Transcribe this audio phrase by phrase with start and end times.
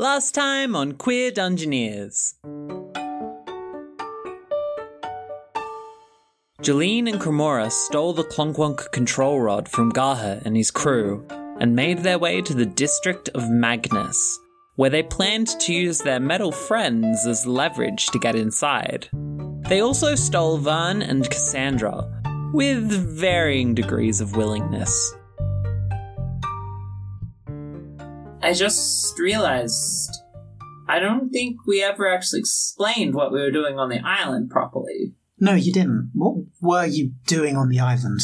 [0.00, 2.32] Last time on Queer Dungeoneers.
[6.62, 11.26] Jolene and Cremora stole the Clonkwonk control rod from Gaha and his crew
[11.60, 14.38] and made their way to the district of Magnus,
[14.76, 19.06] where they planned to use their metal friends as leverage to get inside.
[19.68, 22.08] They also stole Vern and Cassandra,
[22.54, 25.14] with varying degrees of willingness.
[28.50, 30.10] I just realized
[30.88, 35.14] I don't think we ever actually explained what we were doing on the island properly.
[35.38, 36.10] No, you didn't.
[36.14, 38.22] What were you doing on the island?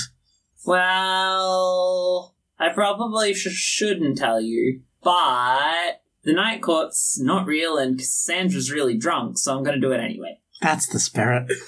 [0.65, 8.73] Well, I probably sh- shouldn't tell you, but the night court's not real and Cassandra's
[8.73, 10.41] really drunk, so I'm gonna do it anyway.
[10.61, 11.53] That's the spirit.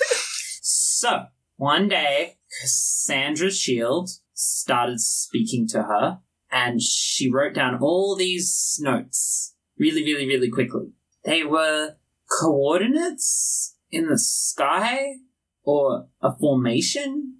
[0.60, 6.18] So, one day, Cassandra's shield started speaking to her,
[6.50, 10.92] and she wrote down all these notes really, really, really quickly.
[11.24, 11.96] They were
[12.40, 15.16] coordinates in the sky
[15.62, 17.36] or a formation.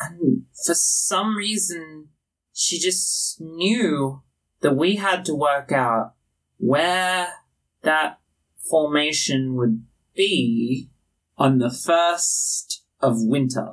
[0.00, 2.08] And for some reason,
[2.52, 4.22] she just knew
[4.60, 6.14] that we had to work out
[6.58, 7.28] where
[7.82, 8.18] that
[8.68, 10.90] formation would be
[11.36, 13.72] on the first of winter.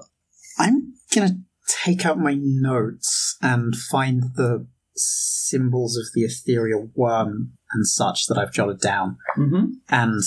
[0.57, 1.39] I'm gonna
[1.85, 8.37] take out my notes and find the symbols of the ethereal worm and such that
[8.37, 9.17] I've jotted down.
[9.37, 9.65] Mm-hmm.
[9.89, 10.21] And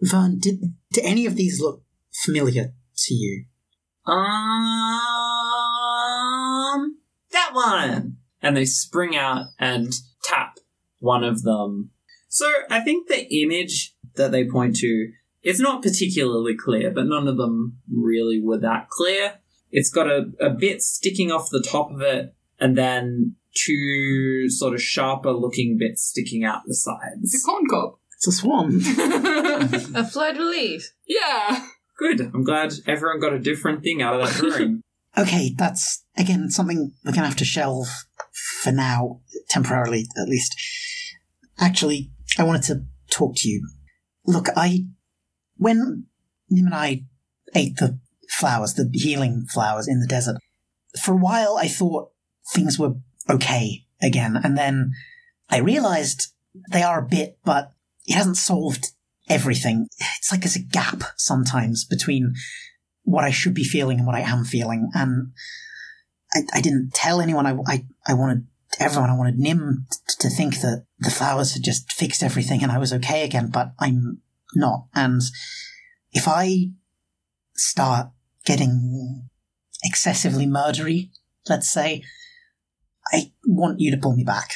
[0.00, 1.82] Vern, did, did any of these look
[2.24, 3.44] familiar to you?
[4.06, 4.16] Um,
[7.32, 8.16] that one.
[8.40, 9.92] And they spring out and
[10.22, 10.58] tap
[11.00, 11.90] one of them.
[12.28, 17.26] So I think the image that they point to is not particularly clear, but none
[17.26, 19.40] of them really were that clear.
[19.70, 24.74] It's got a, a bit sticking off the top of it, and then two sort
[24.74, 27.22] of sharper looking bits sticking out the sides.
[27.22, 27.94] It's a corn cob.
[28.16, 28.80] It's a swan.
[29.94, 30.92] A fleur de lis.
[31.06, 31.66] yeah.
[31.98, 32.20] Good.
[32.20, 34.82] I'm glad everyone got a different thing out of that drawing.
[35.18, 37.88] okay, that's, again, something we're gonna have to shelve
[38.62, 40.54] for now, temporarily at least.
[41.58, 43.68] Actually, I wanted to talk to you.
[44.26, 44.86] Look, I.
[45.56, 46.06] When
[46.50, 47.02] Nim and I
[47.54, 50.36] ate the flowers, the healing flowers in the desert,
[51.00, 52.10] for a while I thought
[52.52, 52.94] things were
[53.28, 54.92] okay again, and then
[55.50, 56.32] I realized
[56.70, 57.72] they are a bit, but
[58.06, 58.92] it hasn't solved
[59.28, 59.88] everything.
[60.18, 62.34] It's like there's a gap sometimes between
[63.02, 65.32] what I should be feeling and what I am feeling, and
[66.34, 67.46] I, I didn't tell anyone.
[67.46, 68.46] I, I, I wanted
[68.78, 69.10] everyone.
[69.10, 72.78] I wanted Nim t- to think that the flowers had just fixed everything and I
[72.78, 74.20] was okay again, but I'm
[74.54, 74.86] not.
[74.94, 75.22] And
[76.12, 76.70] if I
[77.54, 78.10] start
[78.48, 79.28] getting
[79.84, 81.10] excessively murdery,
[81.48, 82.02] let's say,
[83.12, 84.50] I want you to pull me back.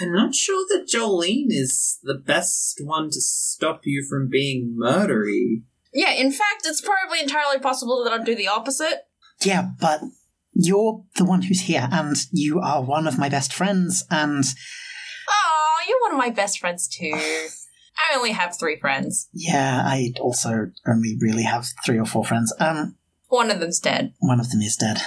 [0.00, 5.62] I'm not sure that Jolene is the best one to stop you from being murdery.
[5.92, 9.06] Yeah, in fact, it's probably entirely possible that I'd do the opposite.
[9.42, 10.00] Yeah, but
[10.54, 14.44] you're the one who's here, and you are one of my best friends, and
[15.28, 17.12] Oh, you're one of my best friends too.
[18.10, 19.28] I only have three friends.
[19.34, 22.52] yeah, I also only really have three or four friends.
[22.58, 22.96] Um,
[23.32, 24.12] One of them's dead.
[24.18, 24.98] one of them is dead.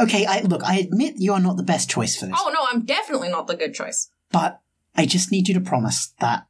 [0.00, 2.34] Okay, I look, I admit you are not the best choice for this.
[2.36, 4.10] Oh no, I'm definitely not the good choice.
[4.32, 4.60] But
[4.96, 6.48] I just need you to promise that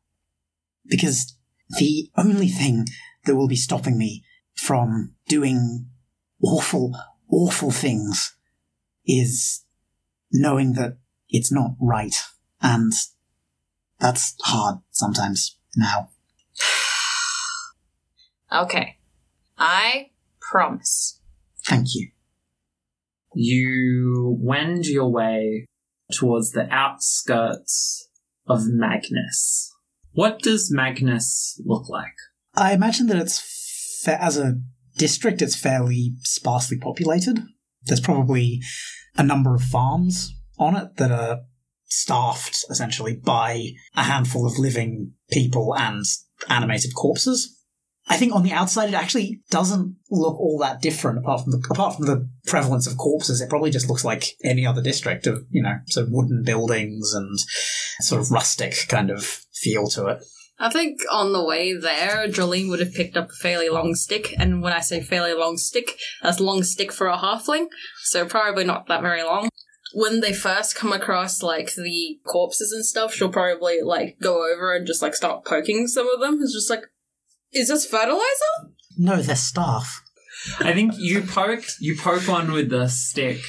[0.86, 1.36] because
[1.68, 2.86] the only thing
[3.26, 4.24] that will be stopping me
[4.54, 5.84] from doing
[6.42, 6.96] awful,
[7.30, 8.34] awful things
[9.04, 9.64] is
[10.32, 10.96] knowing that
[11.28, 12.16] it's not right.
[12.62, 12.92] And
[13.98, 16.08] that's hard sometimes now.
[18.50, 18.98] Okay.
[19.58, 20.10] I
[20.52, 21.20] promise.
[21.66, 22.10] Thank you.
[23.34, 25.66] You wend your way
[26.12, 28.10] towards the outskirts
[28.46, 29.72] of Magnus.
[30.12, 32.12] What does Magnus look like?
[32.54, 34.60] I imagine that it's, fa- as a
[34.98, 37.42] district, it's fairly sparsely populated.
[37.84, 38.60] There's probably
[39.16, 41.40] a number of farms on it that are
[41.86, 46.04] staffed essentially by a handful of living people and
[46.48, 47.58] animated corpses.
[48.08, 51.66] I think on the outside it actually doesn't look all that different apart from the
[51.70, 53.40] apart from the prevalence of corpses.
[53.40, 57.14] It probably just looks like any other district of, you know, sort of wooden buildings
[57.14, 57.38] and
[58.00, 60.24] sort of rustic kind of feel to it.
[60.58, 64.34] I think on the way there, Jolene would have picked up a fairly long stick,
[64.38, 67.66] and when I say fairly long stick, that's long stick for a halfling,
[68.04, 69.48] so probably not that very long.
[69.94, 74.74] When they first come across like the corpses and stuff, she'll probably like go over
[74.74, 76.38] and just like start poking some of them.
[76.40, 76.84] It's just like,
[77.52, 78.72] is this fertilizer?
[78.98, 80.02] No, they're staff.
[80.60, 83.40] I think you poke you poke one with the stick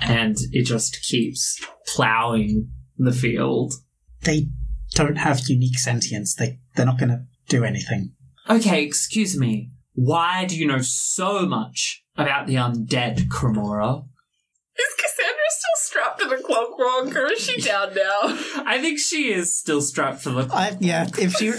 [0.00, 3.74] and it just keeps plowing the field.
[4.22, 4.48] They
[4.94, 6.34] don't have unique sentience.
[6.34, 8.12] They they're not going to do anything.
[8.48, 9.70] Okay, excuse me.
[9.94, 14.04] Why do you know so much about the undead, Cremora?
[14.78, 18.18] Is Cassandra still strapped to the clonkwonk, or is she down now?
[18.64, 20.48] I think she is still strapped to the.
[20.52, 21.50] I, yeah, if she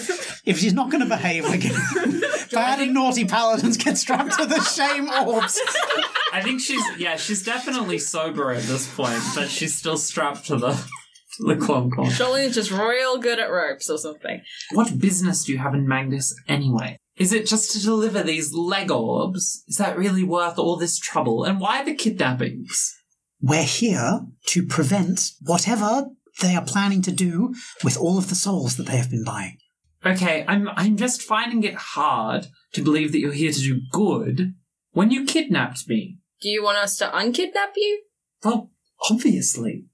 [0.49, 1.61] if she's not going to behave, like
[2.51, 5.61] bad and naughty paladins get strapped to the shame orbs.
[6.33, 10.57] I think she's yeah, she's definitely sober at this point, but she's still strapped to
[10.57, 12.13] the to the clonkwonk.
[12.13, 14.41] Jolene's just real good at ropes or something.
[14.71, 16.97] What business do you have in Magnus anyway?
[17.15, 19.63] Is it just to deliver these leg orbs?
[19.67, 21.43] Is that really worth all this trouble?
[21.43, 22.95] And why the kidnappings?
[23.39, 26.07] We're here to prevent whatever
[26.41, 27.53] they are planning to do
[27.83, 29.57] with all of the souls that they have been buying.
[30.05, 34.53] Okay, I'm I'm just finding it hard to believe that you're here to do good
[34.91, 36.17] when you kidnapped me.
[36.41, 38.03] Do you want us to unkidnap you?
[38.43, 38.71] Well,
[39.09, 39.85] obviously.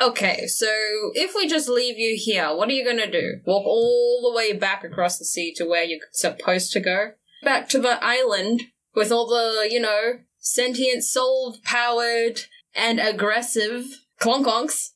[0.00, 0.66] Okay, so
[1.14, 3.40] if we just leave you here, what are you gonna do?
[3.46, 7.12] Walk all the way back across the sea to where you're supposed to go?
[7.42, 8.62] Back to the island
[8.94, 12.42] with all the, you know, sentient, soul powered,
[12.74, 13.84] and aggressive
[14.20, 14.90] clonkwonks?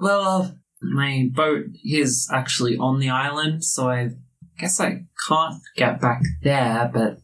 [0.00, 0.50] Well, uh,
[0.82, 4.10] my boat is actually on the island, so I
[4.58, 7.18] guess I can't get back there, but.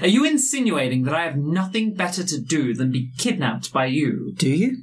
[0.00, 4.32] Are you insinuating that I have nothing better to do than be kidnapped by you?
[4.36, 4.76] Do you?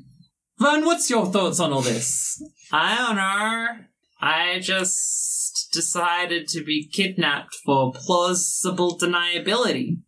[0.60, 2.42] Vern, what's your thoughts on all this?
[2.72, 3.86] I don't know.
[4.22, 10.00] I just decided to be kidnapped for plausible deniability.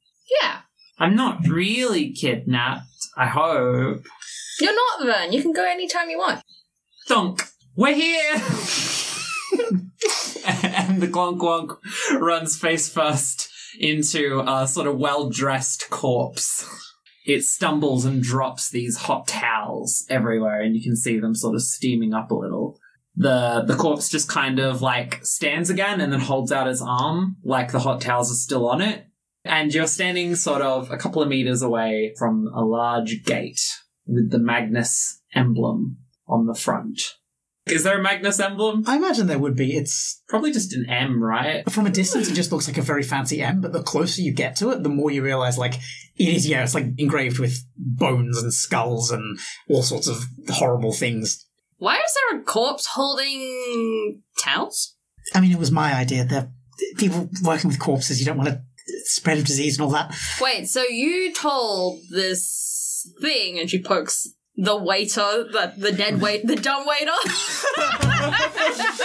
[0.41, 0.59] Yeah.
[0.97, 4.05] I'm not really kidnapped, I hope.
[4.59, 5.31] You're not, Vern.
[5.31, 6.41] You can go anytime you want.
[7.07, 7.43] Thunk!
[7.77, 8.33] We're here!
[10.47, 11.77] and the clonkwonk
[12.19, 16.67] runs face first into a sort of well dressed corpse.
[17.23, 21.61] It stumbles and drops these hot towels everywhere, and you can see them sort of
[21.61, 22.79] steaming up a little.
[23.15, 27.35] The the corpse just kind of like stands again and then holds out his arm,
[27.43, 29.05] like the hot towels are still on it.
[29.45, 33.61] And you're standing sort of a couple of meters away from a large gate
[34.07, 37.17] with the Magnus emblem on the front.
[37.71, 38.83] Is there a Magnus emblem?
[38.87, 39.75] I imagine there would be.
[39.75, 41.69] It's Probably just an M, right?
[41.71, 44.33] from a distance, it just looks like a very fancy M, but the closer you
[44.33, 45.75] get to it, the more you realize, like,
[46.17, 50.91] it is, yeah, it's like engraved with bones and skulls and all sorts of horrible
[50.91, 51.45] things.
[51.77, 54.95] Why is there a corpse holding towels?
[55.33, 56.25] I mean, it was my idea.
[56.25, 56.51] They're
[56.97, 58.61] people working with corpses, you don't want to
[59.05, 60.15] spread of disease and all that.
[60.41, 66.45] Wait, so you told this thing, and she pokes the waiter, the, the dead wait,
[66.45, 67.11] the dumb waiter.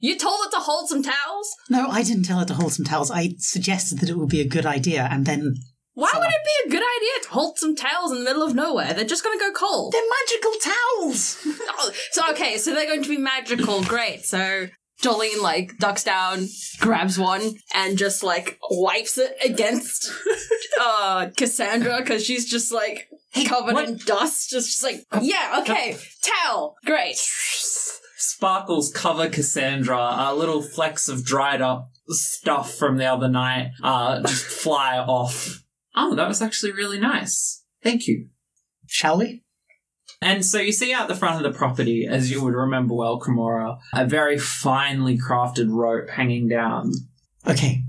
[0.00, 1.54] you told it to hold some towels?
[1.68, 3.10] No, I didn't tell her to hold some towels.
[3.10, 5.54] I suggested that it would be a good idea, and then
[5.94, 8.54] Why would it be a good idea to hold some towels in the middle of
[8.54, 8.94] nowhere?
[8.94, 9.92] They're just going to go cold.
[9.92, 11.46] they're magical towels.
[11.84, 13.82] Oh, so okay, so they're going to be magical.
[13.82, 14.24] Great.
[14.24, 14.68] So
[15.00, 16.46] Jolene like ducks down,
[16.78, 20.12] grabs one, and just like wipes it against
[20.80, 23.08] uh Cassandra because she's just like
[23.46, 23.88] covered what?
[23.88, 24.50] in dust.
[24.50, 27.16] Just, just like yeah, okay, towel, great.
[28.16, 29.98] Sparkles cover Cassandra.
[29.98, 35.62] Uh, little flecks of dried up stuff from the other night uh, just fly off.
[35.94, 37.64] Oh, that was actually really nice.
[37.82, 38.28] Thank you.
[38.86, 39.42] Shall we?
[40.20, 43.18] And so you see out the front of the property, as you would remember well,
[43.20, 46.92] Cremora, a very finely crafted rope hanging down.
[47.46, 47.82] Okay.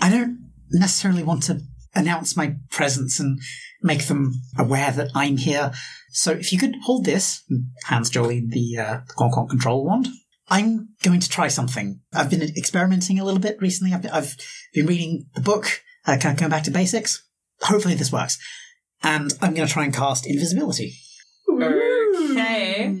[0.00, 1.60] I don't necessarily want to
[1.94, 3.40] announce my presence and
[3.82, 5.72] make them aware that I'm here.
[6.10, 7.42] So if you could hold this,
[7.84, 10.08] hands Jolene the uh, the clonkwonk control wand.
[10.48, 12.00] I'm going to try something.
[12.14, 13.92] I've been experimenting a little bit recently.
[13.92, 14.36] I've been, I've
[14.72, 17.24] been reading the book, uh, kind of going back to basics.
[17.62, 18.38] Hopefully this works.
[19.02, 20.94] And I'm going to try and cast invisibility.
[21.50, 22.96] Okay.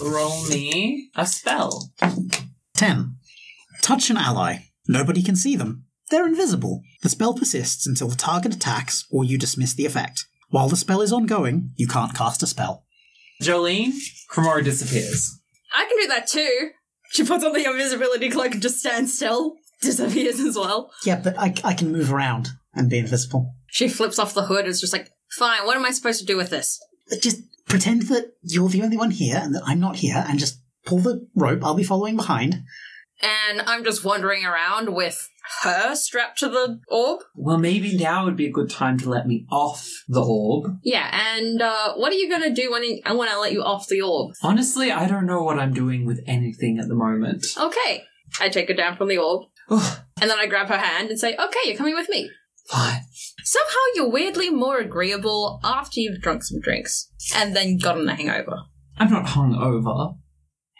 [0.00, 1.90] Roll me a spell.
[2.76, 3.16] 10.
[3.82, 4.58] Touch an ally.
[4.86, 5.84] Nobody can see them.
[6.10, 6.82] They're invisible.
[7.02, 10.26] The spell persists until the target attacks or you dismiss the effect.
[10.50, 12.84] While the spell is ongoing, you can't cast a spell.
[13.40, 13.92] Jolene,
[14.28, 15.38] Cremora disappears.
[15.72, 16.70] I can do that too.
[17.12, 20.90] She puts on the invisibility cloak and just stands still, disappears as well.
[21.04, 23.54] Yeah, but I, I can move around and be invisible.
[23.68, 24.60] She flips off the hood.
[24.60, 25.64] And it's just like fine.
[25.64, 26.80] What am I supposed to do with this?
[27.10, 30.38] Uh, just pretend that you're the only one here and that I'm not here and
[30.38, 31.64] just pull the rope.
[31.64, 32.62] I'll be following behind.
[33.22, 35.29] And I'm just wandering around with
[35.62, 37.20] her strapped to the orb.
[37.34, 40.78] Well, maybe now would be a good time to let me off the orb.
[40.82, 43.88] Yeah, and uh, what are you gonna do when I when I let you off
[43.88, 44.34] the orb?
[44.42, 47.46] Honestly, I don't know what I'm doing with anything at the moment.
[47.58, 48.04] Okay,
[48.40, 51.34] I take her down from the orb, and then I grab her hand and say,
[51.34, 52.30] "Okay, you're coming with me."
[52.66, 53.02] fine.
[53.42, 58.56] Somehow you're weirdly more agreeable after you've drunk some drinks and then gotten a hangover.
[58.96, 60.14] I'm not hung over.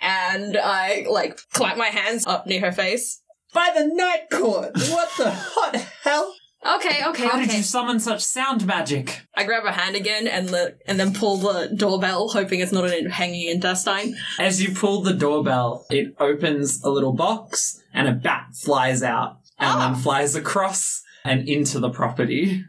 [0.01, 3.20] and I like clap my hands up near her face.
[3.53, 4.73] By the night court!
[4.75, 6.35] What the hot hell?
[6.77, 7.57] Okay, okay, How did okay.
[7.57, 9.23] you summon such sound magic?
[9.35, 12.85] I grab her hand again and le- and then pull the doorbell, hoping it's not
[12.91, 14.15] an hanging intestine.
[14.39, 19.39] As you pull the doorbell, it opens a little box and a bat flies out
[19.59, 19.89] and Ah.
[19.93, 22.63] then flies across and into the property.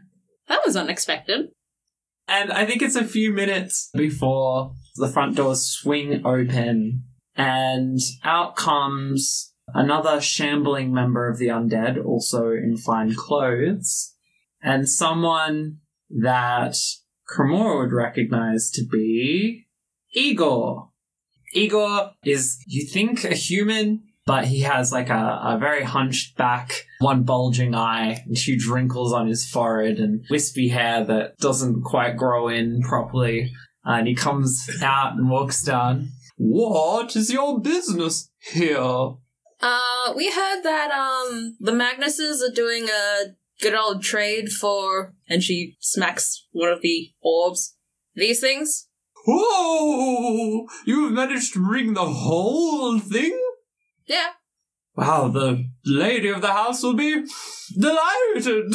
[0.48, 1.48] That was unexpected.
[2.26, 7.04] And I think it's a few minutes before the front doors swing open
[7.36, 14.14] and out comes another shambling member of the undead, also in fine clothes,
[14.62, 15.78] and someone
[16.10, 16.76] that
[17.28, 19.66] Cremora would recognize to be
[20.14, 20.90] Igor.
[21.54, 26.86] Igor is, you think, a human, but he has like a, a very hunched back,
[27.00, 32.16] one bulging eye, and huge wrinkles on his forehead, and wispy hair that doesn't quite
[32.16, 33.52] grow in properly.
[33.84, 36.10] And he comes out and walks down.
[36.36, 39.14] What is your business here?
[39.62, 45.42] Uh, we heard that um the Magnuses are doing a good old trade for, and
[45.42, 47.76] she smacks one of the orbs.
[48.14, 48.88] These things.
[49.26, 53.38] Oh, you've managed to bring the whole thing?
[54.06, 54.30] Yeah.
[54.96, 57.24] Wow, the lady of the house will be
[57.78, 58.74] delighted.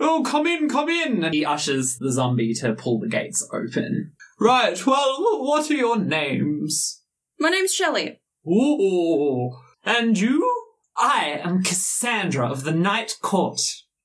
[0.00, 1.22] Oh, come in, come in.
[1.22, 4.12] And he ushers the zombie to pull the gates open.
[4.40, 7.02] Right, well, what are your names?
[7.38, 8.20] My name's Shelley.
[8.48, 9.50] Ooh,
[9.84, 10.50] and you?
[10.96, 13.60] I am Cassandra of the Night Court,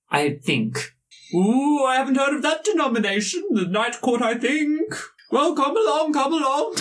[0.10, 0.96] I think.
[1.36, 4.94] Ooh, I haven't heard of that denomination, the Night Court, I think.
[5.32, 6.76] Well, come along, come along.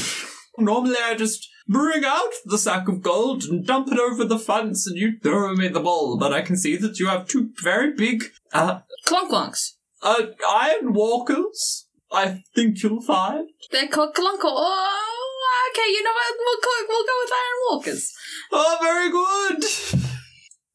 [0.56, 4.86] Normally I just bring out the sack of gold and dump it over the fence
[4.86, 7.92] and you throw me the ball, but I can see that you have two very
[7.94, 8.24] big,
[8.54, 9.74] uh, Clonk clonks.
[10.02, 11.84] uh, iron walkers.
[12.10, 13.50] I think you'll find.
[13.70, 14.40] They're called clonk.
[15.48, 15.90] Oh, okay.
[15.90, 16.34] You know what?
[16.38, 18.12] We'll go, we'll go with Iron Walkers.
[18.52, 20.04] Oh, very good.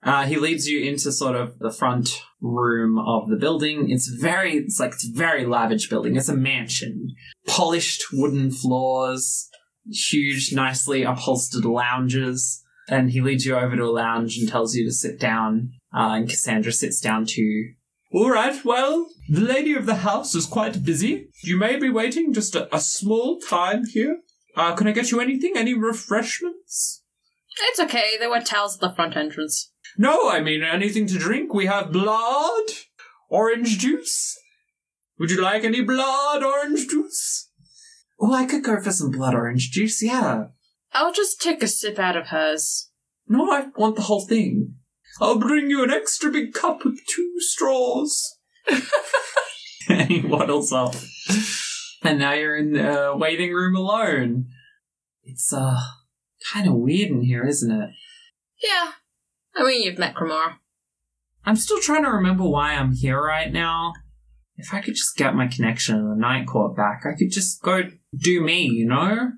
[0.06, 3.89] Uh, he leads you into sort of the front room of the building.
[3.89, 6.18] It's very, it's like it's a very lavish building.
[6.18, 7.15] It's a mansion,
[7.48, 9.50] polished wooden floors,
[9.89, 12.62] huge, nicely upholstered lounges.
[12.89, 15.72] And he leads you over to a lounge and tells you to sit down.
[15.96, 17.72] Uh, and Cassandra sits down too.
[18.12, 21.30] All right, well, the lady of the house is quite busy.
[21.44, 24.20] You may be waiting just a, a small time here.
[24.56, 25.54] Uh, can I get you anything?
[25.56, 27.04] Any refreshments?
[27.70, 28.18] It's okay.
[28.20, 29.72] There were towels at the front entrance.
[29.98, 31.54] No, I mean anything to drink.
[31.54, 32.66] We have blood,
[33.30, 34.38] orange juice.
[35.20, 37.50] Would you like any blood orange juice?
[38.20, 40.46] Oh, I could go for some blood orange juice, yeah.
[40.94, 42.90] I'll just take a sip out of hers.
[43.28, 44.76] No, I want the whole thing.
[45.22, 48.38] I'll bring you an extra big cup with two straws.
[49.90, 51.04] and he waddles off.
[52.10, 54.48] And now you're in the waiting room alone.
[55.24, 55.80] It's, uh,
[56.52, 57.90] kind of weird in here, isn't it?
[58.62, 58.92] Yeah.
[59.56, 60.56] I mean, you've met Cremora.
[61.46, 63.94] I'm still trying to remember why I'm here right now.
[64.56, 67.62] If I could just get my connection in the night court back, I could just
[67.62, 67.84] go
[68.16, 69.32] do me, you know?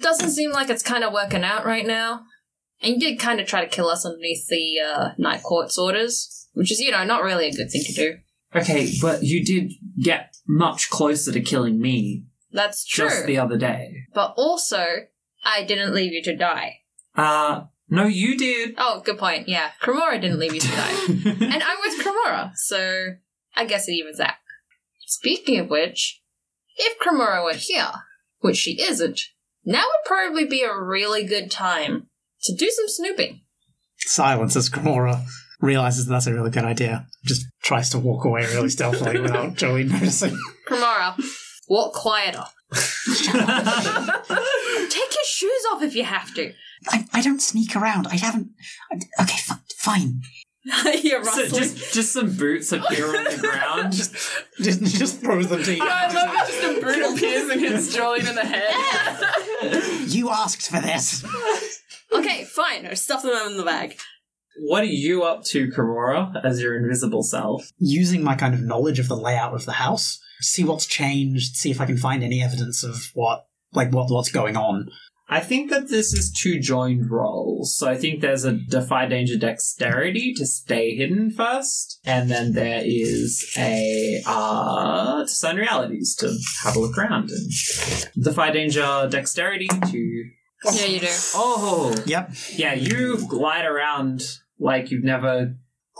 [0.00, 2.22] Doesn't seem like it's kind of working out right now.
[2.82, 6.48] And you did kind of try to kill us underneath the uh, Night Court's orders,
[6.52, 8.18] which is, you know, not really a good thing to do.
[8.62, 13.08] Okay, but you did get much closer to killing me That's true.
[13.08, 14.04] just the other day.
[14.14, 14.84] But also,
[15.44, 16.80] I didn't leave you to die.
[17.14, 18.74] Uh, no, you did.
[18.78, 19.48] Oh, good point.
[19.48, 21.04] Yeah, Cremora didn't leave you to die.
[21.08, 23.14] and I'm with Cremora, so
[23.56, 24.34] I guess it evens out.
[25.06, 26.22] Speaking of which,
[26.76, 27.92] if Cremora were here,
[28.40, 29.20] which she isn't,
[29.64, 32.08] now would probably be a really good time
[32.42, 33.40] to do some snooping.
[33.96, 35.24] Silence as Cremora
[35.60, 37.06] realizes that that's a really good idea.
[37.24, 40.38] Just tries to walk away really stealthily without Joey noticing.
[40.66, 41.14] Cremora,
[41.68, 42.44] walk quieter.
[42.74, 43.34] Take
[45.14, 46.52] your shoes off if you have to.
[46.88, 48.06] I, I don't sneak around.
[48.06, 48.50] I haven't.
[48.92, 50.20] I, okay, fi- fine.
[51.02, 51.62] You're So rustling.
[51.62, 53.92] just, just some boots appear on the ground.
[53.92, 54.14] Just,
[54.60, 55.80] just, just throws them to you.
[55.82, 60.08] I love how just a boot appears and hits Jolene in the head.
[60.12, 61.24] You asked for this.
[62.12, 62.86] okay, fine.
[62.86, 63.96] I stuff them in the bag.
[64.60, 67.70] What are you up to, Cremora, as your invisible self?
[67.78, 71.70] Using my kind of knowledge of the layout of the house, see what's changed, see
[71.70, 74.88] if I can find any evidence of what, like what what's going on.
[75.30, 77.76] I think that this is two joined roles.
[77.76, 82.80] So I think there's a defy danger dexterity to stay hidden first, and then there
[82.82, 86.34] is a uh discern realities to
[86.64, 90.24] have a look around and defy danger dexterity to
[90.72, 91.06] Yeah, you do.
[91.34, 92.30] oh Yep.
[92.56, 94.22] yeah you glide around
[94.58, 95.54] like you've never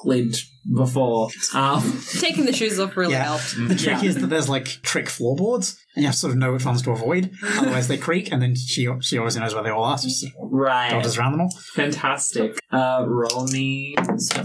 [0.05, 0.37] lid
[0.77, 1.29] before.
[1.55, 3.25] Um, Taking the shoes off really Yeah.
[3.25, 3.55] helped.
[3.69, 6.53] The trick is that there's like trick floorboards, and you have to sort of know
[6.53, 7.31] which ones to avoid.
[7.59, 9.99] Otherwise, they creak, and then she she always knows where they all are.
[9.99, 10.91] So she just right.
[10.91, 11.53] dodges around them all.
[11.75, 12.59] Fantastic.
[12.71, 14.45] Uh, roll me some.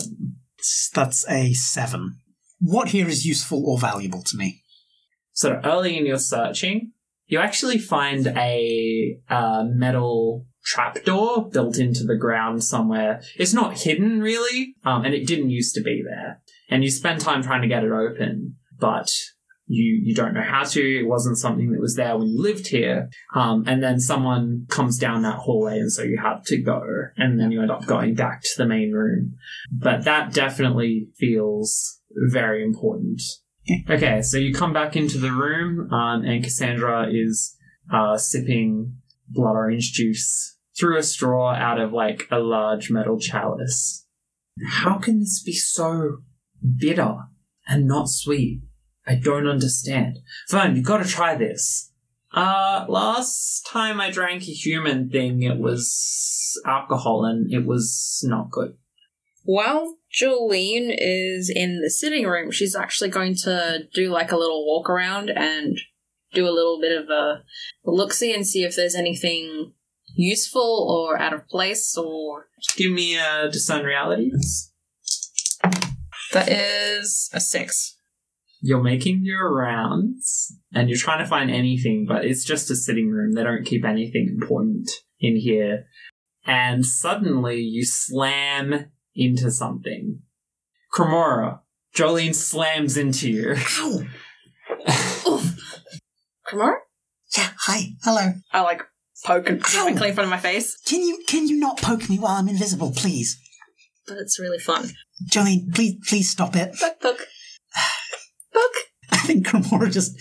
[0.93, 2.17] That's a seven.
[2.59, 4.61] What here is useful or valuable to me?
[5.33, 6.93] So early in your searching,
[7.25, 13.21] you actually find a uh, metal trapdoor built into the ground somewhere.
[13.37, 16.41] It's not hidden really, um, and it didn't used to be there.
[16.69, 19.09] And you spend time trying to get it open, but
[19.67, 20.81] you you don't know how to.
[20.81, 23.09] It wasn't something that was there when you lived here.
[23.35, 26.81] Um, and then someone comes down that hallway, and so you have to go,
[27.17, 29.35] and then you end up going back to the main room.
[29.71, 33.21] But that definitely feels very important.
[33.89, 37.55] Okay, so you come back into the room, um, and Cassandra is
[37.93, 38.97] uh, sipping
[39.29, 44.05] blood orange juice through a straw out of like a large metal chalice.
[44.67, 46.19] How can this be so
[46.77, 47.17] bitter
[47.67, 48.61] and not sweet?
[49.05, 50.19] I don't understand.
[50.49, 51.91] Vern, you gotta try this.
[52.33, 58.49] Uh, last time I drank a human thing, it was alcohol and it was not
[58.49, 58.75] good.
[59.43, 64.65] While Jolene is in the sitting room, she's actually going to do like a little
[64.65, 65.77] walk around and
[66.33, 67.43] do a little bit of a
[67.85, 69.73] look see and see if there's anything
[70.13, 72.47] useful or out of place or.
[72.77, 74.71] Give me a discern realities.
[76.31, 77.95] That is a six.
[78.61, 83.09] you're making your rounds and you're trying to find anything, but it's just a sitting
[83.09, 83.33] room.
[83.33, 84.89] They don't keep anything important
[85.19, 85.85] in here.
[86.45, 90.19] And suddenly you slam into something.
[90.93, 91.59] Cremora,
[91.95, 93.55] Jolene slams into you.
[93.57, 94.01] Ow!
[95.27, 95.55] Oof.
[96.47, 96.77] Cremora?
[97.37, 98.33] Yeah, hi, hello.
[98.51, 98.81] I like
[99.25, 99.85] poke and Ow.
[99.85, 102.47] directly in front of my face, Can you can you not poke me while I'm
[102.49, 103.39] invisible, please?
[104.07, 104.89] but it's really fun.
[105.29, 106.75] Jolene, please please stop it.
[106.79, 107.27] Poke, poke.
[108.53, 108.83] Poke.
[109.11, 110.11] I think Cremora just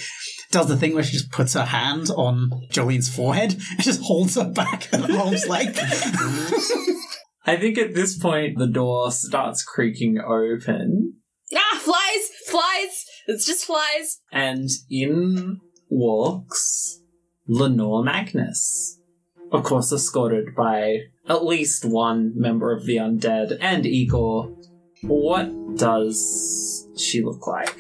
[0.50, 4.37] does the thing where she just puts her hand on Jolene's forehead and just holds
[4.37, 5.78] her back at arm's length.
[7.44, 11.14] I think at this point the door starts creaking open
[11.55, 12.28] Ah, flies!
[12.48, 13.05] Flies!
[13.26, 14.20] It's just flies.
[14.33, 15.59] and in
[15.90, 17.00] walks
[17.46, 18.98] Lenore Magnus.
[19.50, 24.57] Of course, escorted by at least one member of the undead and Igor.
[25.02, 27.78] What does she look like?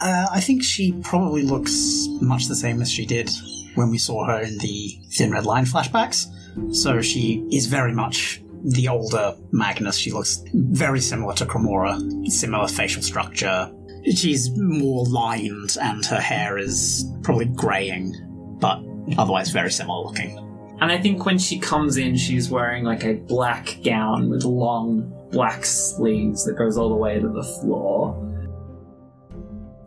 [0.00, 3.30] Uh, I think she probably looks much the same as she did
[3.74, 6.26] when we saw her in the Thin Red Line flashbacks.
[6.74, 9.96] So she is very much the older Magnus.
[9.96, 13.72] She looks very similar to Cremora, similar facial structure.
[14.14, 18.12] She's more lined and her hair is probably greying,
[18.60, 18.82] but
[19.18, 20.38] otherwise very similar looking.
[20.80, 25.12] And I think when she comes in, she's wearing like a black gown with long
[25.30, 28.20] black sleeves that goes all the way to the floor.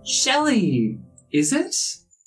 [0.05, 0.99] Shelley,
[1.31, 1.75] is it?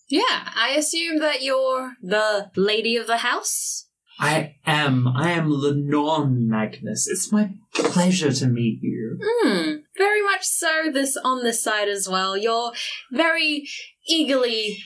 [0.09, 3.87] Yeah, I assume that you're the lady of the house?
[4.19, 5.09] I am.
[5.09, 7.09] I am Lenore Magnus.
[7.09, 9.19] It's my pleasure to meet you.
[9.23, 12.37] Hmm, very much so this on this side as well.
[12.37, 12.73] You're
[13.11, 13.67] very
[14.07, 14.79] eagerly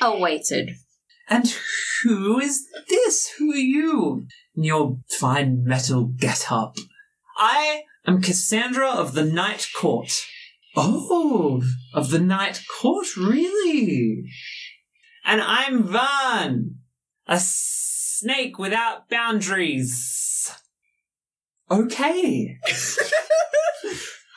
[0.00, 0.72] awaited.
[1.28, 1.54] And
[2.02, 3.32] who is this?
[3.38, 4.26] Who are you?
[4.54, 6.76] In your fine metal get up.
[7.36, 10.12] I am Cassandra of the Night Court.
[10.76, 11.62] Oh,
[11.94, 14.24] of the Night Court, really?
[15.24, 16.76] And I'm Van,
[17.26, 20.52] a snake without boundaries.
[21.70, 22.58] Okay.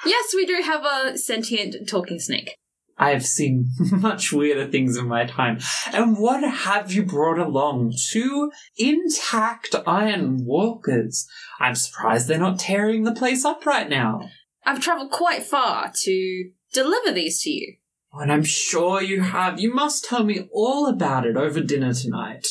[0.05, 2.55] Yes, we do have a sentient talking snake.
[2.99, 5.59] I have seen much weirder things in my time.
[5.93, 7.93] And what have you brought along?
[8.09, 11.25] Two intact iron walkers.
[11.59, 14.29] I'm surprised they're not tearing the place up right now.
[14.65, 17.75] I've travelled quite far to deliver these to you.
[18.11, 19.59] And I'm sure you have.
[19.59, 22.47] You must tell me all about it over dinner tonight.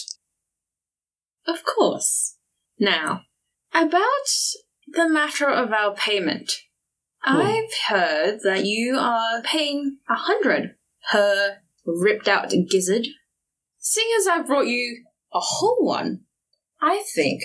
[1.47, 2.37] Of course.
[2.79, 3.23] Now,
[3.75, 4.29] about
[4.87, 6.53] the matter of our payment.
[7.25, 10.77] I've heard that you are paying a hundred
[11.11, 13.07] per ripped out gizzard.
[13.79, 16.21] Seeing as I've brought you a whole one,
[16.81, 17.43] I think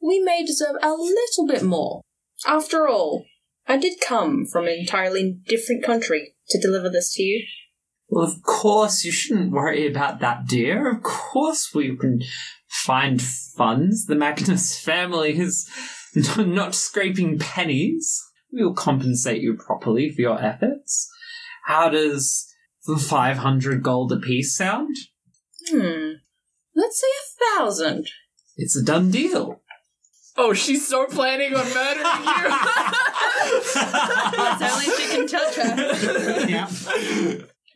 [0.00, 2.02] we may deserve a little bit more.
[2.46, 3.24] After all,
[3.66, 7.44] I did come from an entirely different country to deliver this to you.
[8.08, 10.94] Well, of course, you shouldn't worry about that, dear.
[10.94, 12.22] Of course, we can
[12.68, 14.06] find funds.
[14.06, 15.68] The Magnus family is
[16.36, 18.22] not scraping pennies.
[18.56, 21.10] We will compensate you properly for your efforts.
[21.66, 22.46] How does
[22.86, 24.96] the 500 gold apiece sound?
[25.68, 26.12] Hmm.
[26.74, 28.08] Let's say a thousand.
[28.56, 29.60] It's a done deal.
[30.38, 32.56] Oh, she's so planning on murdering you.
[33.48, 36.48] If only she can touch her.
[36.48, 36.70] Yeah.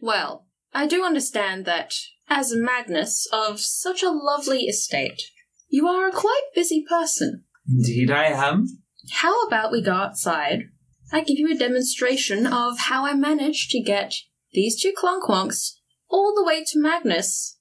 [0.00, 1.94] Well, I do understand that
[2.28, 5.22] as Magnus of such a lovely estate,
[5.68, 7.44] you are a quite busy person.
[7.68, 8.66] Indeed, I am.
[9.12, 10.64] How about we go outside?
[11.12, 14.14] I give you a demonstration of how I managed to get
[14.52, 15.74] these two clonkwonks
[16.08, 17.58] all the way to Magnus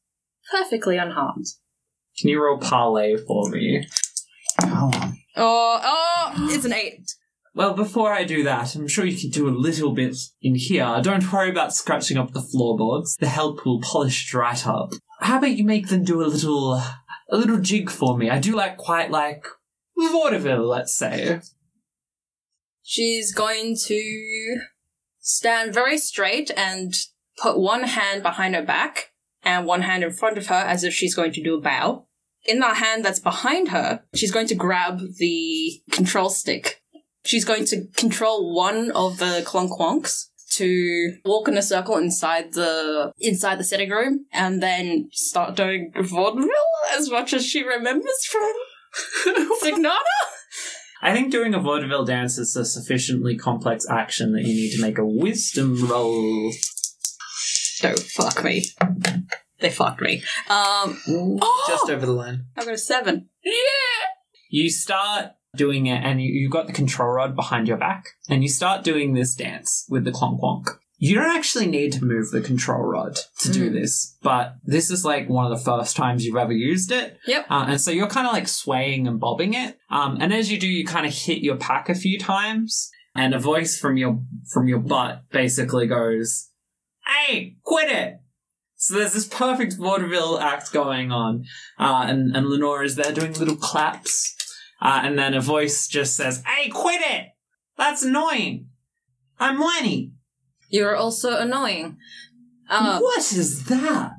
[0.52, 1.46] perfectly unharmed.
[2.20, 3.88] Can you roll parlay for me?
[4.62, 5.18] Hold on.
[5.36, 7.16] Oh, oh, it's an eight.
[7.56, 11.00] Well, before I do that, I'm sure you can do a little bit in here.
[11.02, 13.18] Don't worry about scratching up the floorboards.
[13.18, 14.94] The help will polish it right up.
[15.22, 18.30] How about you make them do a little, a little jig for me?
[18.30, 19.46] I do like quite like
[20.08, 21.42] vaudeville, let's say.
[22.84, 24.62] She's going to
[25.20, 26.94] stand very straight and
[27.38, 29.12] put one hand behind her back
[29.44, 32.08] and one hand in front of her as if she's going to do a bow.
[32.46, 36.82] In that hand that's behind her, she's going to grab the control stick.
[37.26, 43.12] She's going to control one of the clonkwonks to walk in a circle inside the
[43.20, 46.50] inside the sitting room and then start doing vaudeville
[46.94, 48.52] as much as she remembers from
[49.64, 49.96] Signata.
[51.02, 54.82] I think doing a vaudeville dance is a sufficiently complex action that you need to
[54.82, 56.52] make a wisdom roll.
[57.82, 58.66] Don't fuck me.
[59.60, 60.24] They fucked me.
[60.50, 62.46] Um, oh, Just over the line.
[62.58, 63.30] I've got a seven.
[63.44, 63.54] Yeah!
[64.50, 68.44] You start doing it, and you, you've got the control rod behind your back, and
[68.44, 70.68] you start doing this dance with the clonk wonk.
[71.02, 75.06] You don't actually need to move the control rod to do this, but this is
[75.06, 77.18] like one of the first times you've ever used it.
[77.26, 77.46] Yep.
[77.50, 79.80] Uh, and so you're kind of like swaying and bobbing it.
[79.90, 83.34] Um, and as you do, you kind of hit your pack a few times, and
[83.34, 86.50] a voice from your from your butt basically goes,
[87.08, 88.20] "Hey, quit it!"
[88.76, 91.46] So there's this perfect vaudeville act going on,
[91.80, 94.36] uh, and and Lenore is there doing little claps,
[94.82, 97.28] uh, and then a voice just says, "Hey, quit it!
[97.78, 98.68] That's annoying.
[99.40, 100.12] I'm Lenny."
[100.70, 101.98] You're also annoying.
[102.70, 104.12] Um, what is that?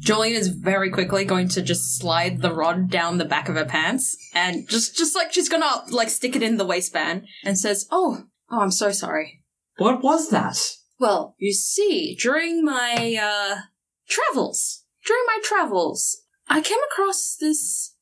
[0.00, 3.66] Jolene is very quickly going to just slide the rod down the back of her
[3.66, 7.86] pants and just, just like she's gonna like stick it in the waistband and says,
[7.90, 9.42] "Oh, oh, I'm so sorry."
[9.76, 10.56] What was that?
[10.98, 13.60] Well, you see, during my uh
[14.08, 17.94] travels, during my travels, I came across this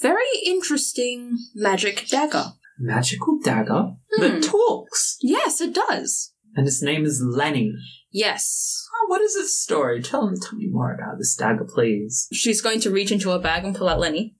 [0.00, 2.52] very interesting magic dagger.
[2.78, 4.22] Magical dagger Hmm.
[4.22, 6.32] that talks, Yes, it does.
[6.54, 7.74] And his name is Lenny.
[8.10, 8.86] Yes.
[8.94, 10.02] Oh, what is his story?
[10.02, 12.28] Tell tell me more about this dagger, please.
[12.32, 14.36] She's going to reach into her bag and pull out Lenny,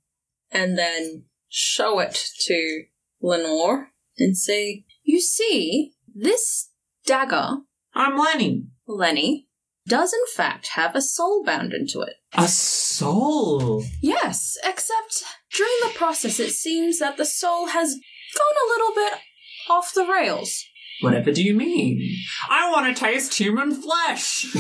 [0.51, 2.85] and then show it to
[3.20, 6.70] Lenore and say, You see, this
[7.07, 7.59] dagger,
[7.94, 8.66] I'm Lenny.
[8.87, 9.49] Lenny,
[9.87, 12.14] does in fact have a soul bound into it.
[12.35, 13.85] A soul.
[14.01, 17.94] Yes, except during the process it seems that the soul has
[18.37, 19.20] gone a little bit
[19.68, 20.64] off the rails.
[21.01, 22.17] Whatever do you mean?
[22.49, 24.47] I want to taste human flesh.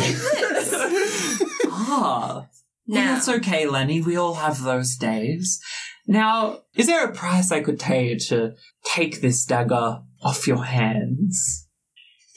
[1.66, 2.46] ah,
[2.86, 4.00] well, Now, that's okay, Lenny.
[4.00, 5.60] We all have those days.
[6.06, 11.68] Now, is there a price I could pay to take this dagger off your hands?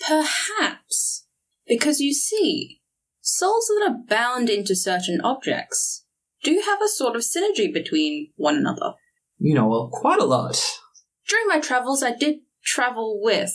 [0.05, 1.25] perhaps,
[1.67, 2.81] because you see,
[3.21, 6.05] souls that are bound into certain objects
[6.43, 8.93] do have a sort of synergy between one another.
[9.39, 10.61] You know, well, quite a lot.
[11.27, 13.53] During my travels, I did travel with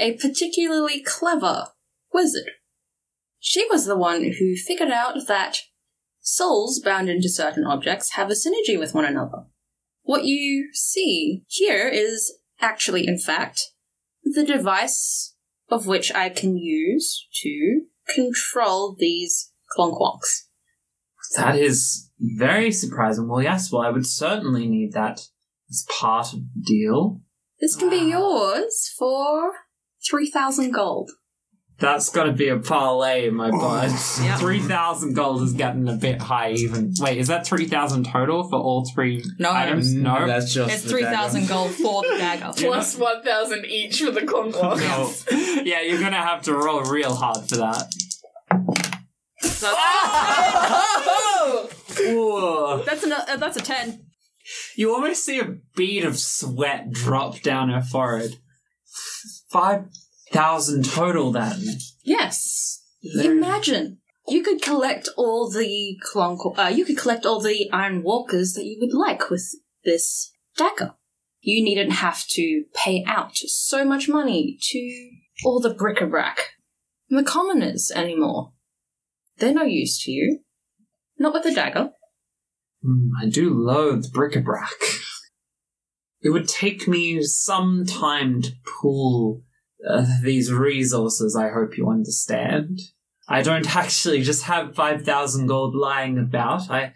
[0.00, 1.68] a particularly clever
[2.12, 2.50] wizard.
[3.38, 5.62] She was the one who figured out that
[6.20, 9.44] souls bound into certain objects have a synergy with one another.
[10.02, 13.62] What you see here is actually, in fact,
[14.24, 15.34] the device
[15.70, 20.46] of which I can use to control these clonkwonks.
[21.36, 23.28] That is very surprising.
[23.28, 25.20] Well, yes, well, I would certainly need that
[25.70, 27.20] as part of the deal.
[27.60, 28.18] This can be ah.
[28.18, 29.52] yours for
[30.08, 31.10] 3,000 gold.
[31.78, 33.90] That's got to be a parlay, my bud.
[34.22, 34.36] Yeah.
[34.36, 36.92] 3,000 gold is getting a bit high, even.
[37.00, 39.50] Wait, is that 3,000 total for all three No.
[39.50, 39.94] items?
[39.94, 40.26] No.
[40.26, 42.52] That's just It's the 3,000 gold for the dagger.
[42.56, 44.80] Plus 1,000 each for the clonkwonk.
[44.80, 45.62] No.
[45.64, 47.84] yeah, you're gonna have to roll real hard for that.
[51.42, 51.68] Oh!
[51.98, 52.82] Whoa.
[52.84, 54.04] That's, an, uh, that's a 10.
[54.76, 58.36] You almost see a bead of sweat drop down her forehead.
[59.50, 61.60] 5,000 total then.
[62.02, 62.82] Yes.
[63.02, 66.38] There- Imagine you could collect all the clonk.
[66.58, 69.44] Uh, you could collect all the iron walkers that you would like with
[69.84, 70.94] this dagger.
[71.40, 75.10] You needn't have to pay out so much money to
[75.44, 76.50] all the bric-a-brac,
[77.08, 78.52] the commoners anymore.
[79.38, 80.40] They're no use to you.
[81.18, 81.90] Not with the dagger.
[82.84, 84.70] Hmm, I do loathe bric-a-brac.
[86.22, 89.42] it would take me some time to pull
[89.88, 92.80] uh, these resources, I hope you understand.
[93.28, 96.70] I don't actually just have 5,000 gold lying about.
[96.70, 96.92] I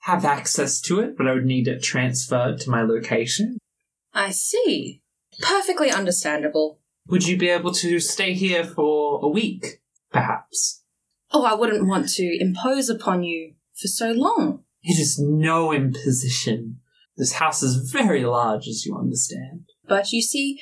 [0.00, 3.58] have access to it, but I would need it transferred to my location.
[4.12, 5.02] I see.
[5.40, 6.80] Perfectly understandable.
[7.08, 9.80] Would you be able to stay here for a week,
[10.12, 10.82] perhaps?
[11.30, 14.64] Oh, I wouldn't want to impose upon you for so long.
[14.82, 16.77] It is no imposition.
[17.18, 19.64] This house is very large, as you understand.
[19.86, 20.60] But you see,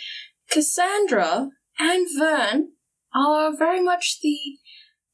[0.50, 2.72] Cassandra and Vern
[3.14, 4.38] are very much the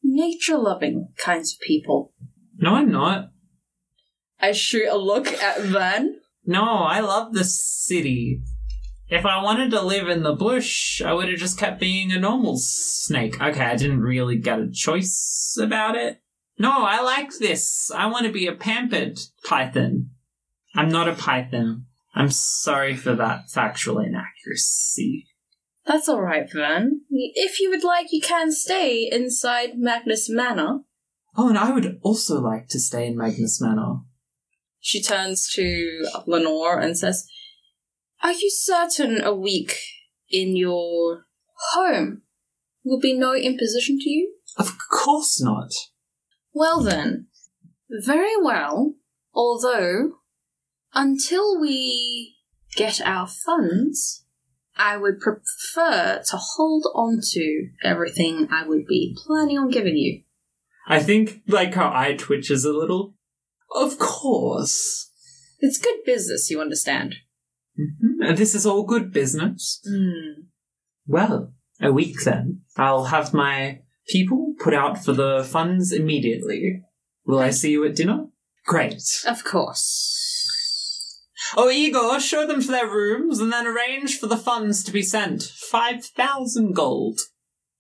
[0.05, 2.13] nature loving kinds of people.
[2.57, 3.31] No, I'm not.
[4.39, 6.21] I shoot a look at Vern.
[6.47, 8.41] No, I love the city.
[9.09, 12.21] If I wanted to live in the bush, I would have just kept being a
[12.21, 13.41] normal snake.
[13.43, 16.23] Okay, I didn't really get a choice about it.
[16.59, 17.91] No, I like this.
[17.91, 20.11] I want to be a pampered python.
[20.75, 21.87] I'm not a python.
[22.15, 25.27] I'm sorry for that factual inaccuracy.
[25.87, 27.01] That's all right, Vern.
[27.11, 30.81] If you would like, you can stay inside Magnus Manor.
[31.37, 34.01] Oh, and I would also like to stay in Magnus Manor.
[34.81, 37.27] She turns to Lenore and says,
[38.23, 39.77] Are you certain a week
[40.31, 41.27] in your
[41.73, 42.23] home
[42.85, 44.35] will be no imposition to you?
[44.57, 45.71] Of course not.
[46.53, 47.29] Well then,
[47.89, 48.95] very well,
[49.35, 50.19] although
[50.95, 52.37] until we
[52.77, 54.25] get our funds,
[54.77, 60.23] I would prefer to hold on to everything I would be planning on giving you.
[60.87, 63.15] I think, like, her eye twitches a little.
[63.75, 65.11] Of course.
[65.61, 67.17] It's good business, you understand.
[67.79, 68.29] Mhm.
[68.29, 69.81] And This is all good business.
[69.87, 70.43] Hmm.
[71.07, 72.63] Well, a week then.
[72.77, 76.83] I'll have my people put out for the funds immediately.
[77.25, 78.27] Will I see you at dinner?
[78.67, 79.03] Great.
[79.27, 80.22] Of course.
[81.57, 85.03] Oh, Igor, show them to their rooms and then arrange for the funds to be
[85.03, 85.43] sent.
[85.43, 87.21] 5,000 gold.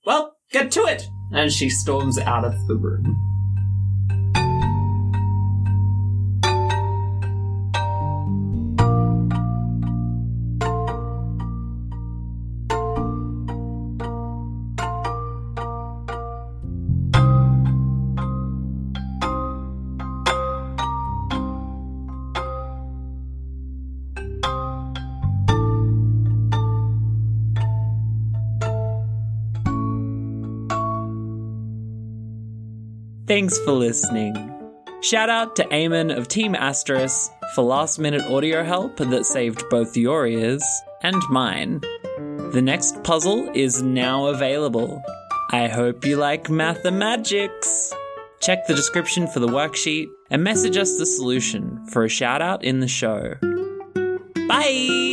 [0.04, 1.06] Well, get to it!
[1.32, 3.11] And she storms out of the room.
[33.32, 34.34] Thanks for listening.
[35.00, 39.96] Shout out to Eamon of Team Asteris for last minute audio help that saved both
[39.96, 40.62] your ears
[41.02, 41.80] and mine.
[42.52, 45.02] The next puzzle is now available.
[45.50, 47.94] I hope you like mathemagics.
[48.42, 52.62] Check the description for the worksheet and message us the solution for a shout out
[52.62, 53.36] in the show.
[54.46, 55.11] Bye!